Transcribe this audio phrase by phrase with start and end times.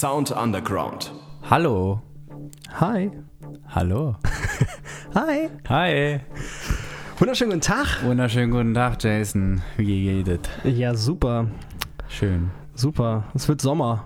[0.00, 1.12] Sound Underground.
[1.50, 2.00] Hallo.
[2.80, 3.10] Hi.
[3.68, 4.16] Hallo.
[5.14, 5.50] Hi.
[5.68, 6.20] Hi.
[7.18, 8.02] Wunderschönen guten Tag.
[8.02, 9.60] Wunderschönen guten Tag, Jason.
[9.76, 10.40] Wie geht es?
[10.64, 11.48] Ja, super.
[12.08, 12.50] Schön.
[12.74, 13.24] Super.
[13.34, 14.04] Es wird Sommer.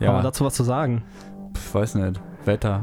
[0.00, 0.08] Ja.
[0.08, 1.04] Haben wir dazu was zu sagen?
[1.54, 2.20] Pff, weiß nicht.
[2.44, 2.82] Wetter.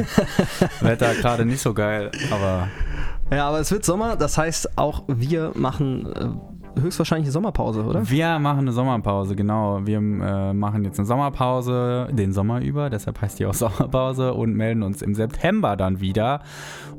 [0.82, 2.68] Wetter gerade nicht so geil, aber
[3.32, 4.16] Ja, aber es wird Sommer.
[4.16, 8.08] Das heißt, auch wir machen äh, höchstwahrscheinlich eine Sommerpause, oder?
[8.08, 9.80] wir machen eine Sommerpause, genau.
[9.84, 14.54] Wir äh, machen jetzt eine Sommerpause den Sommer über, deshalb heißt die auch Sommerpause und
[14.54, 16.40] melden uns im September dann wieder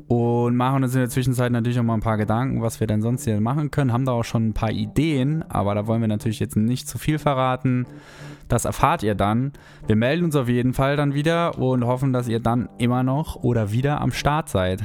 [0.08, 3.00] und machen uns in der Zwischenzeit natürlich auch mal ein paar Gedanken, was wir denn
[3.00, 3.92] sonst hier machen können.
[3.92, 6.98] Haben da auch schon ein paar Ideen, aber da wollen wir natürlich jetzt nicht zu
[6.98, 7.86] viel verraten.
[8.48, 9.52] Das erfahrt ihr dann.
[9.86, 13.36] Wir melden uns auf jeden Fall dann wieder und hoffen, dass ihr dann immer noch
[13.36, 14.82] oder wieder am Start seid.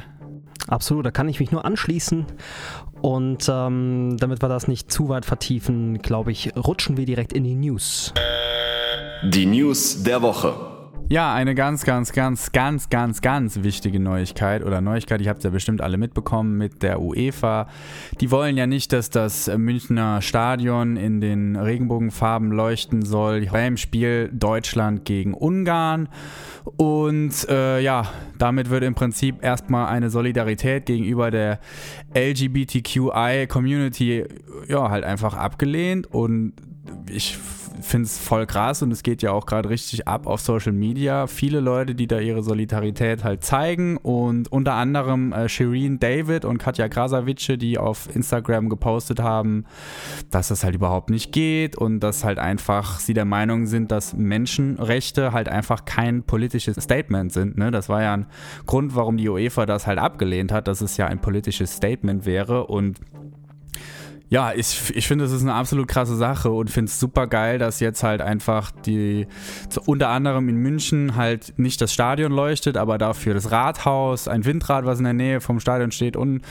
[0.68, 2.26] Absolut, da kann ich mich nur anschließen.
[3.06, 7.44] Und ähm, damit wir das nicht zu weit vertiefen, glaube ich, rutschen wir direkt in
[7.44, 8.12] die News.
[9.24, 10.75] Die News der Woche.
[11.08, 15.52] Ja, eine ganz, ganz, ganz, ganz, ganz, ganz wichtige Neuigkeit oder Neuigkeit, ihr habt ja
[15.52, 17.68] bestimmt alle mitbekommen mit der UEFA.
[18.22, 24.32] Die wollen ja nicht, dass das Münchner Stadion in den Regenbogenfarben leuchten soll beim Spiel
[24.34, 26.10] Deutschland gegen Ungarn.
[26.76, 31.60] Und äh, ja, damit wird im Prinzip erstmal eine Solidarität gegenüber der
[32.16, 34.26] LGBTQI-Community
[34.68, 36.54] ja halt einfach abgelehnt und
[37.12, 37.38] ich
[37.82, 41.28] finde es voll krass und es geht ja auch gerade richtig ab auf Social Media.
[41.28, 46.58] Viele Leute, die da ihre Solidarität halt zeigen und unter anderem äh, Shireen David und
[46.58, 49.66] Katja Krasavice, die auf Instagram gepostet haben,
[50.32, 54.14] dass das halt überhaupt nicht geht und dass halt einfach sie der Meinung sind, dass
[54.14, 57.58] Menschenrechte halt einfach kein politisches Statement sind.
[57.58, 57.72] Ne?
[57.72, 58.28] Das war ja ein
[58.66, 62.68] Grund, warum die UEFA das halt abgelehnt hat, dass es ja ein politisches Statement wäre
[62.68, 63.00] und
[64.30, 67.60] ja, ich, ich finde, das ist eine absolut krasse Sache und finde es super geil,
[67.60, 69.28] dass jetzt halt einfach die,
[69.86, 74.86] unter anderem in München halt nicht das Stadion leuchtet, aber dafür das Rathaus, ein Windrad,
[74.86, 76.42] was in der Nähe vom Stadion steht und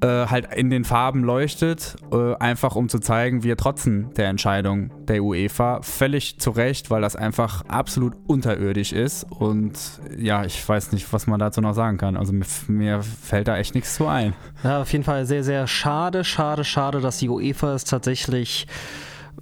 [0.00, 4.90] äh, halt in den Farben leuchtet, äh, einfach um zu zeigen, wir trotzen der Entscheidung
[5.06, 9.72] der UEFA völlig zu Recht, weil das einfach absolut unterirdisch ist und
[10.16, 12.16] ja, ich weiß nicht, was man dazu noch sagen kann.
[12.16, 14.34] Also mir, mir fällt da echt nichts zu ein.
[14.62, 18.66] Ja, auf jeden Fall sehr, sehr schade, schade, schade, dass die UEFA es tatsächlich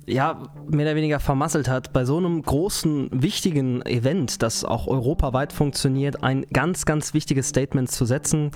[0.07, 5.53] ja, mehr oder weniger vermasselt hat, bei so einem großen, wichtigen Event, das auch europaweit
[5.53, 8.53] funktioniert, ein ganz, ganz wichtiges Statement zu setzen.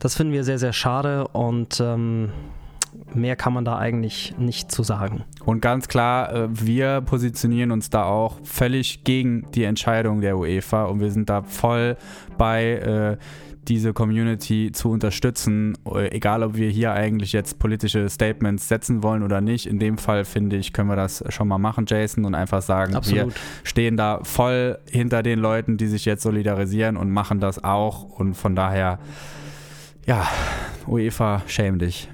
[0.00, 2.32] Das finden wir sehr, sehr schade und ähm,
[3.14, 5.24] mehr kann man da eigentlich nicht zu sagen.
[5.44, 10.84] Und ganz klar, äh, wir positionieren uns da auch völlig gegen die Entscheidung der UEFA
[10.86, 11.96] und wir sind da voll
[12.36, 13.16] bei äh,
[13.68, 19.22] diese Community zu unterstützen, äh, egal ob wir hier eigentlich jetzt politische Statements setzen wollen
[19.22, 19.66] oder nicht.
[19.66, 22.94] In dem Fall finde ich, können wir das schon mal machen, Jason, und einfach sagen,
[22.94, 23.26] Absolut.
[23.26, 23.32] wir
[23.64, 28.04] stehen da voll hinter den Leuten, die sich jetzt solidarisieren und machen das auch.
[28.04, 28.98] Und von daher,
[30.06, 30.26] ja,
[30.86, 32.08] UEFA, schäm dich.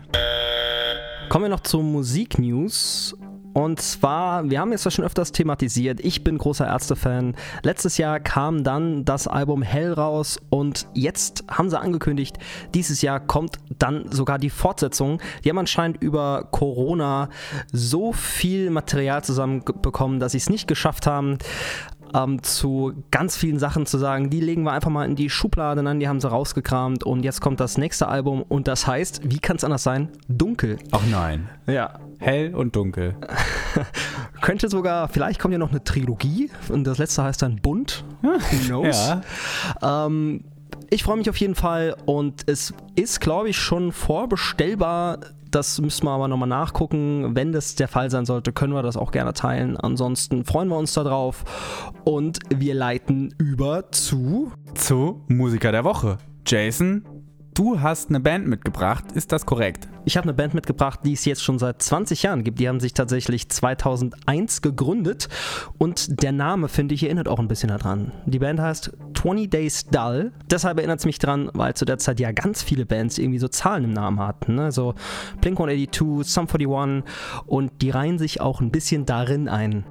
[1.29, 3.17] Kommen wir noch zu Musiknews.
[3.55, 6.01] Und zwar, wir haben jetzt das schon öfters thematisiert.
[6.01, 7.37] Ich bin großer Ärzte-Fan.
[7.63, 12.37] Letztes Jahr kam dann das Album Hell raus und jetzt haben sie angekündigt,
[12.75, 15.21] dieses Jahr kommt dann sogar die Fortsetzung.
[15.45, 17.29] Die haben anscheinend über Corona
[17.73, 21.39] so viel Material zusammenbekommen, dass sie es nicht geschafft haben,
[22.15, 25.87] ähm, zu ganz vielen Sachen zu sagen, die legen wir einfach mal in die Schublade
[25.89, 29.39] an, die haben sie rausgekramt und jetzt kommt das nächste Album und das heißt, wie
[29.39, 30.09] kann es anders sein?
[30.29, 30.79] Dunkel.
[30.93, 31.49] Ach nein.
[31.67, 31.99] Ja.
[32.19, 33.17] Hell und dunkel.
[34.41, 38.05] Könnte sogar, vielleicht kommt ja noch eine Trilogie und das letzte heißt dann Bunt.
[38.23, 38.97] Who knows?
[39.83, 40.07] Ja.
[40.07, 40.45] Ähm,
[40.91, 45.19] ich freue mich auf jeden Fall und es ist, glaube ich, schon vorbestellbar.
[45.51, 47.37] Das müssen wir aber nochmal nachgucken.
[47.37, 49.77] Wenn das der Fall sein sollte, können wir das auch gerne teilen.
[49.77, 51.45] Ansonsten freuen wir uns darauf
[52.05, 54.53] und wir leiten über zu.
[54.75, 56.19] Zu Musiker der Woche.
[56.47, 57.05] Jason,
[57.55, 59.89] du hast eine Band mitgebracht, ist das korrekt?
[60.05, 62.59] Ich habe eine Band mitgebracht, die es jetzt schon seit 20 Jahren gibt.
[62.59, 65.29] Die haben sich tatsächlich 2001 gegründet
[65.79, 68.13] und der Name, finde ich, erinnert auch ein bisschen daran.
[68.27, 70.33] Die Band heißt 20 Days Dull.
[70.51, 73.49] Deshalb erinnert es mich dran, weil zu der Zeit ja ganz viele Bands irgendwie so
[73.49, 74.57] Zahlen im Namen hatten.
[74.57, 74.73] Ne?
[74.73, 74.95] So
[75.41, 77.05] Blink 182, Sum 41
[77.47, 79.85] und die reihen sich auch ein bisschen darin ein.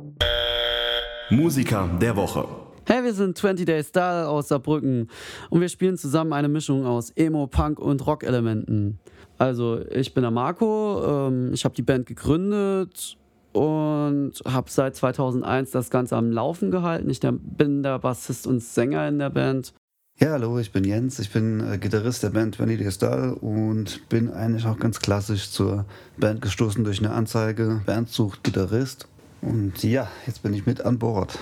[1.30, 2.62] Musiker der Woche.
[2.85, 5.09] Hey, wir sind 20 Days Style aus Saarbrücken
[5.50, 9.00] und wir spielen zusammen eine Mischung aus Emo, Punk und Rock-Elementen.
[9.38, 13.18] Also, ich bin der Marco, ähm, ich habe die Band gegründet
[13.53, 17.09] und habe seit 2001 das Ganze am Laufen gehalten.
[17.09, 19.74] Ich bin der Bassist und Sänger in der Band.
[20.19, 24.09] Ja, hallo, ich bin Jens, ich bin äh, Gitarrist der Band Vanity Days Style und
[24.09, 25.85] bin eigentlich auch ganz klassisch zur
[26.18, 27.81] Band gestoßen durch eine Anzeige.
[27.85, 29.07] Band sucht Gitarrist.
[29.41, 31.39] Und ja, jetzt bin ich mit an Bord.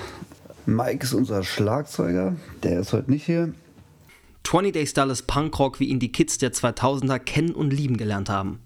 [0.66, 3.54] Mike ist unser Schlagzeuger, der ist heute nicht hier.
[4.44, 8.60] 20 Days Dallas Punkrock, wie ihn die Kids der 2000er kennen und lieben gelernt haben.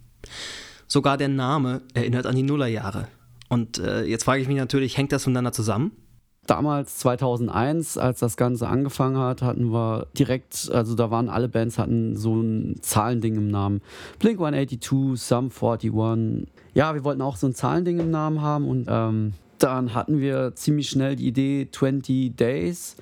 [0.88, 3.08] Sogar der Name erinnert an die Nullerjahre.
[3.50, 5.92] Und äh, jetzt frage ich mich natürlich, hängt das miteinander zusammen?
[6.48, 11.80] Damals, 2001, als das Ganze angefangen hat, hatten wir direkt, also da waren alle Bands,
[11.80, 13.82] hatten so ein Zahlending im Namen.
[14.20, 15.92] Blink 182, Sum 41.
[16.76, 20.54] Ja, wir wollten auch so ein Zahlending im Namen haben und ähm, dann hatten wir
[20.56, 22.96] ziemlich schnell die Idee 20 Days.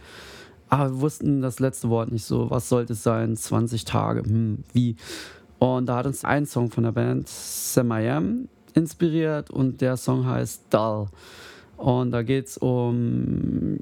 [0.69, 2.49] Aber wir wussten das letzte Wort nicht so.
[2.49, 3.35] Was sollte es sein?
[3.35, 4.23] 20 Tage.
[4.23, 4.95] Hm, wie?
[5.59, 9.97] Und da hat uns ein Song von der Band Sam I Am inspiriert und der
[9.97, 11.07] Song heißt Dull.
[11.77, 13.77] Und da geht es um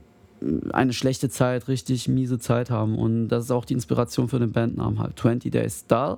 [0.74, 2.98] eine schlechte Zeit, richtig miese Zeit haben.
[2.98, 5.18] Und das ist auch die Inspiration für den Bandnamen halt.
[5.18, 6.18] 20 Days Dull.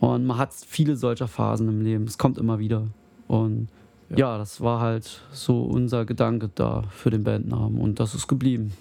[0.00, 2.04] Und man hat viele solcher Phasen im Leben.
[2.04, 2.86] Es kommt immer wieder.
[3.26, 3.68] Und
[4.16, 4.32] ja.
[4.32, 7.78] ja, das war halt so unser Gedanke da für den Bandnamen.
[7.78, 8.72] Und das ist geblieben.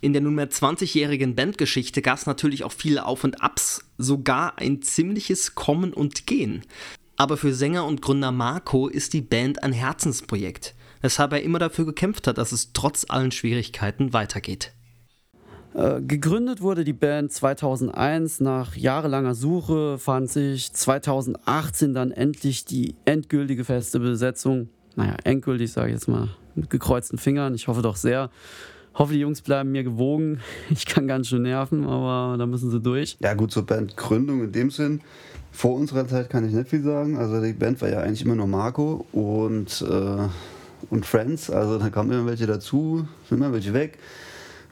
[0.00, 4.82] In der nunmehr 20-jährigen Bandgeschichte gab es natürlich auch viele Auf und Abs, sogar ein
[4.82, 6.62] ziemliches Kommen und Gehen.
[7.16, 11.84] Aber für Sänger und Gründer Marco ist die Band ein Herzensprojekt weshalb er immer dafür
[11.84, 14.72] gekämpft hat, dass es trotz allen Schwierigkeiten weitergeht.
[15.74, 18.40] Äh, gegründet wurde die Band 2001.
[18.40, 24.68] Nach jahrelanger Suche fand sich 2018 dann endlich die endgültige feste Besetzung.
[24.96, 27.54] Naja, endgültig sage ich jetzt mal mit gekreuzten Fingern.
[27.54, 28.30] Ich hoffe doch sehr.
[28.94, 30.40] Hoffe, die Jungs bleiben mir gewogen.
[30.70, 33.16] Ich kann ganz schön nerven, aber da müssen sie durch.
[33.20, 35.00] Ja, gut, zur Bandgründung in dem Sinn.
[35.50, 37.16] Vor unserer Zeit kann ich nicht viel sagen.
[37.16, 40.28] Also die Band war ja eigentlich immer nur Marco und äh,
[40.90, 41.50] und Friends.
[41.50, 43.98] Also da kamen immer welche dazu, sind immer welche weg.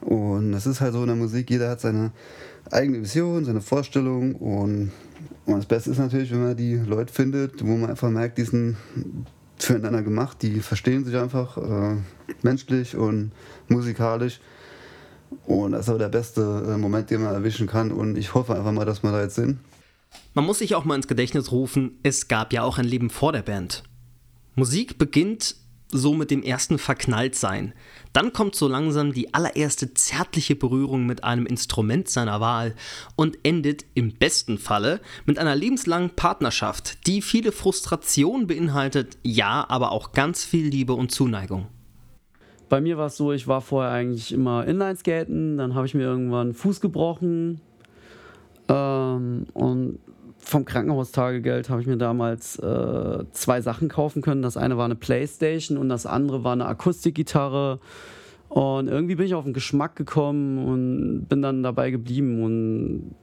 [0.01, 2.11] Und das ist halt so in der Musik, jeder hat seine
[2.71, 4.91] eigene Vision, seine Vorstellung und,
[5.45, 8.43] und das Beste ist natürlich, wenn man die Leute findet, wo man einfach merkt, die
[8.43, 8.77] sind
[9.57, 11.97] füreinander gemacht, die verstehen sich einfach äh,
[12.41, 13.31] menschlich und
[13.67, 14.39] musikalisch.
[15.45, 17.91] Und das ist aber der beste äh, Moment, den man erwischen kann.
[17.91, 19.59] Und ich hoffe einfach mal, dass wir da jetzt sind.
[20.33, 23.31] Man muss sich auch mal ins Gedächtnis rufen, es gab ja auch ein Leben vor
[23.31, 23.83] der Band.
[24.55, 25.55] Musik beginnt
[25.91, 27.73] so mit dem ersten Verknalltsein.
[28.13, 32.75] Dann kommt so langsam die allererste zärtliche Berührung mit einem Instrument seiner Wahl
[33.15, 39.91] und endet im besten Falle mit einer lebenslangen Partnerschaft, die viele Frustration beinhaltet, ja, aber
[39.91, 41.67] auch ganz viel Liebe und Zuneigung.
[42.69, 46.03] Bei mir war es so, ich war vorher eigentlich immer Inlineskaten, dann habe ich mir
[46.03, 47.59] irgendwann Fuß gebrochen
[48.69, 49.99] ähm, und
[50.41, 54.41] vom Krankenhaustagegeld habe ich mir damals äh, zwei Sachen kaufen können.
[54.41, 57.79] Das eine war eine Playstation und das andere war eine Akustikgitarre.
[58.49, 62.43] Und irgendwie bin ich auf den Geschmack gekommen und bin dann dabei geblieben.
[62.43, 63.15] Und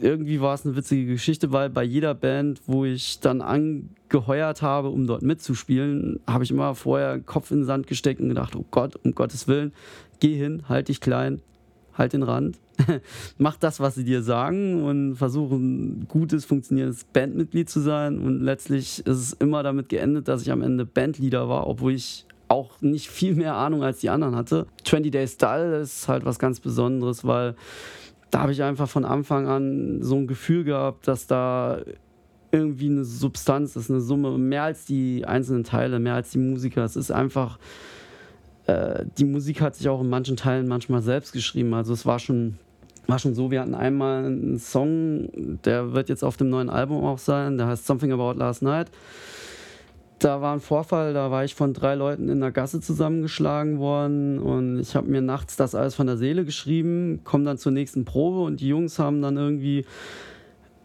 [0.00, 4.88] irgendwie war es eine witzige Geschichte, weil bei jeder Band, wo ich dann angeheuert habe,
[4.88, 8.64] um dort mitzuspielen, habe ich immer vorher Kopf in den Sand gesteckt und gedacht, oh
[8.70, 9.72] Gott, um Gottes Willen,
[10.20, 11.42] geh hin, halt dich klein,
[11.96, 12.58] halt den Rand,
[13.38, 18.18] mach das, was sie dir sagen und versuche ein gutes, funktionierendes Bandmitglied zu sein.
[18.18, 22.26] Und letztlich ist es immer damit geendet, dass ich am Ende Bandleader war, obwohl ich
[22.48, 24.66] auch nicht viel mehr Ahnung als die anderen hatte.
[24.84, 27.56] 20 Days Dull ist halt was ganz Besonderes, weil
[28.30, 31.80] da habe ich einfach von Anfang an so ein Gefühl gehabt, dass da
[32.52, 36.84] irgendwie eine Substanz ist, eine Summe, mehr als die einzelnen Teile, mehr als die Musiker.
[36.84, 37.58] Es ist einfach
[38.66, 41.74] äh, die Musik hat sich auch in manchen Teilen manchmal selbst geschrieben.
[41.74, 42.58] Also es war schon,
[43.06, 47.04] war schon so, wir hatten einmal einen Song, der wird jetzt auf dem neuen Album
[47.04, 48.90] auch sein, der heißt Something About Last Night.
[50.18, 54.38] Da war ein Vorfall, da war ich von drei Leuten in der Gasse zusammengeschlagen worden
[54.38, 58.06] und ich habe mir nachts das alles von der Seele geschrieben, komme dann zur nächsten
[58.06, 59.84] Probe und die Jungs haben dann irgendwie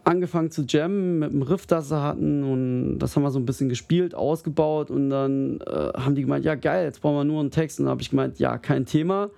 [0.04, 3.46] angefangen zu jammen mit dem Riff, das sie hatten und das haben wir so ein
[3.46, 7.40] bisschen gespielt, ausgebaut und dann äh, haben die gemeint, ja geil, jetzt brauchen wir nur
[7.40, 9.30] einen Text und dann habe ich gemeint, ja, kein Thema.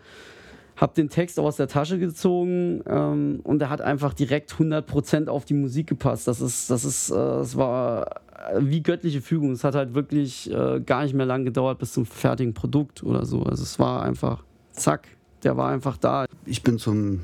[0.77, 5.45] Hab den Text aus der Tasche gezogen ähm, und der hat einfach direkt 100% auf
[5.45, 6.27] die Musik gepasst.
[6.27, 8.23] Das ist, das ist, äh, das war
[8.59, 9.53] wie göttliche Fügung.
[9.53, 13.25] Es hat halt wirklich äh, gar nicht mehr lang gedauert bis zum fertigen Produkt oder
[13.25, 13.43] so.
[13.45, 14.43] Also es war einfach,
[14.73, 15.07] zack,
[15.45, 16.27] der war einfach da.
[16.45, 17.21] Ich bin zum,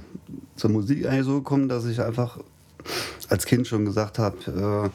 [0.55, 2.39] zur Musik eigentlich so gekommen, dass ich einfach
[3.29, 4.37] als Kind schon gesagt habe,
[4.87, 4.91] äh,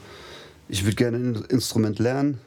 [0.68, 2.38] ich würde gerne ein Instrument lernen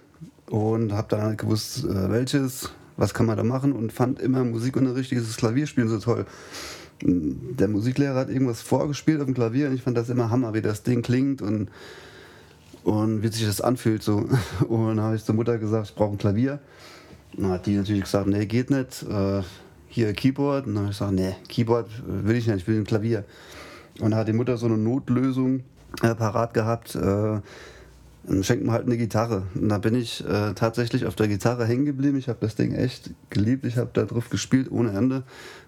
[0.49, 4.43] und habe dann halt gewusst, äh, welches, was kann man da machen und fand immer
[4.43, 6.25] Musikunterricht, dieses Klavierspielen so toll.
[7.01, 10.61] Der Musiklehrer hat irgendwas vorgespielt auf dem Klavier und ich fand das immer Hammer, wie
[10.61, 11.69] das Ding klingt und,
[12.83, 14.03] und wie sich das anfühlt.
[14.03, 14.27] So.
[14.67, 16.59] Und dann habe ich zur Mutter gesagt, ich brauche ein Klavier.
[17.37, 19.03] Dann hat die natürlich gesagt, nee, geht nicht.
[19.03, 19.43] Äh,
[19.87, 20.67] hier Keyboard.
[20.67, 23.23] Und dann habe ich gesagt, nee, Keyboard will ich nicht, ich will ein Klavier.
[23.99, 25.63] Und hat die Mutter so eine Notlösung
[26.01, 26.95] äh, parat gehabt.
[26.95, 27.39] Äh,
[28.41, 29.43] schenkt man halt eine Gitarre.
[29.55, 32.17] Und da bin ich äh, tatsächlich auf der Gitarre hängen geblieben.
[32.17, 33.65] Ich habe das Ding echt geliebt.
[33.65, 35.23] Ich habe da drauf gespielt ohne Ende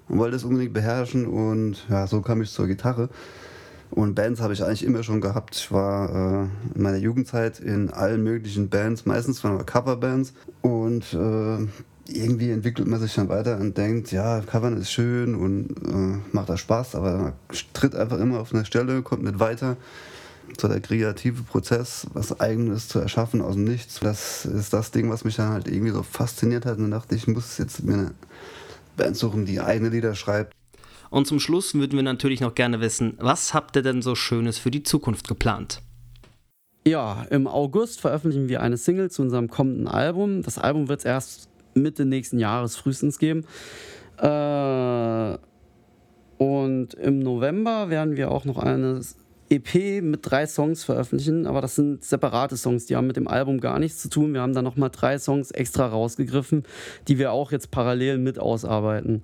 [0.08, 1.26] und wollte es unbedingt beherrschen.
[1.26, 3.10] Und ja, so kam ich zur Gitarre.
[3.90, 5.56] Und Bands habe ich eigentlich immer schon gehabt.
[5.56, 10.34] Ich war äh, in meiner Jugendzeit in allen möglichen Bands, meistens waren wir Coverbands.
[10.62, 11.68] Und äh,
[12.08, 16.50] irgendwie entwickelt man sich dann weiter und denkt, ja, Covern ist schön und äh, macht
[16.50, 17.34] da Spaß, aber man
[17.74, 19.78] tritt einfach immer auf einer Stelle, kommt nicht weiter.
[20.60, 25.10] So der kreative Prozess, was Eigenes zu erschaffen aus dem Nichts, das ist das Ding,
[25.10, 26.78] was mich dann halt irgendwie so fasziniert hat.
[26.78, 28.12] Und dann dachte ich, ich muss jetzt mir eine
[28.98, 30.54] Band suchen, die eigene Lieder schreibt.
[31.10, 34.58] Und zum Schluss würden wir natürlich noch gerne wissen, was habt ihr denn so Schönes
[34.58, 35.82] für die Zukunft geplant?
[36.86, 40.42] Ja, im August veröffentlichen wir eine Single zu unserem kommenden Album.
[40.42, 43.46] Das Album wird es erst Mitte nächsten Jahres frühestens geben.
[44.18, 45.38] Äh,
[46.38, 49.02] und im November werden wir auch noch eine
[49.52, 53.60] EP mit drei Songs veröffentlichen, aber das sind separate Songs, die haben mit dem Album
[53.60, 54.34] gar nichts zu tun.
[54.34, 56.64] Wir haben da nochmal drei Songs extra rausgegriffen,
[57.08, 59.24] die wir auch jetzt parallel mit ausarbeiten.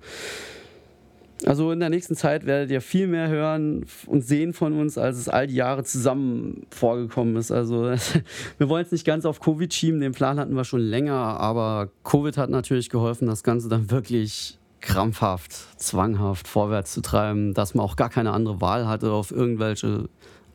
[1.48, 5.16] Also in der nächsten Zeit werdet ihr viel mehr hören und sehen von uns, als
[5.16, 7.50] es all die Jahre zusammen vorgekommen ist.
[7.50, 7.84] Also
[8.58, 11.88] wir wollen es nicht ganz auf Covid schieben, den Plan hatten wir schon länger, aber
[12.04, 17.82] Covid hat natürlich geholfen, das Ganze dann wirklich krampfhaft, zwanghaft vorwärts zu treiben, dass man
[17.82, 20.10] auch gar keine andere Wahl hatte, auf irgendwelche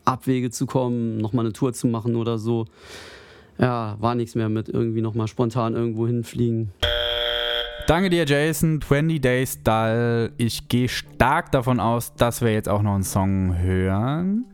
[0.05, 2.67] Abwege zu kommen, nochmal eine Tour zu machen oder so.
[3.57, 6.71] Ja, war nichts mehr mit irgendwie nochmal spontan irgendwo hinfliegen.
[7.85, 8.79] Danke dir, Jason.
[8.81, 10.31] 20 Days Dull.
[10.37, 14.45] Ich gehe stark davon aus, dass wir jetzt auch noch einen Song hören.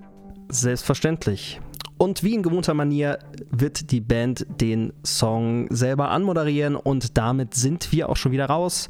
[0.50, 1.62] Selbstverständlich.
[2.00, 3.20] Und wie in gewohnter Manier
[3.52, 8.90] wird die Band den Song selber anmoderieren und damit sind wir auch schon wieder raus.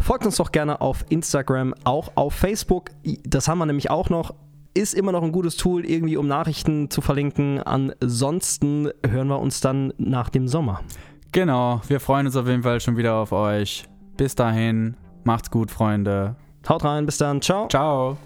[0.00, 2.90] Folgt uns doch gerne auf Instagram, auch auf Facebook.
[3.24, 4.34] Das haben wir nämlich auch noch.
[4.74, 7.62] Ist immer noch ein gutes Tool, irgendwie um Nachrichten zu verlinken.
[7.62, 10.82] Ansonsten hören wir uns dann nach dem Sommer.
[11.32, 13.84] Genau, wir freuen uns auf jeden Fall schon wieder auf euch.
[14.16, 16.36] Bis dahin, macht's gut, Freunde.
[16.68, 17.40] Haut rein, bis dann.
[17.40, 17.68] Ciao.
[17.68, 18.16] Ciao.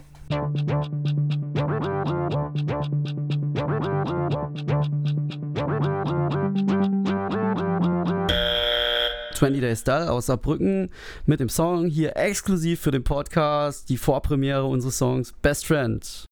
[9.42, 10.90] 20 Days Dull aus Saarbrücken
[11.26, 16.26] mit dem Song hier exklusiv für den Podcast, die Vorpremiere unseres Songs Best Friend.